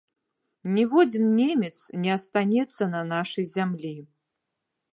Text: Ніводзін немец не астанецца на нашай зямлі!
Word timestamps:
Ніводзін 0.77 1.27
немец 1.41 1.77
не 2.05 2.11
астанецца 2.17 2.83
на 2.97 3.01
нашай 3.13 3.45
зямлі! 3.55 3.95